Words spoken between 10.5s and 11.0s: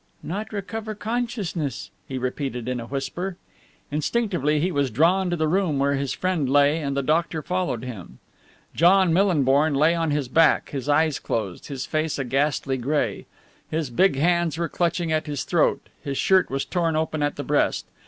his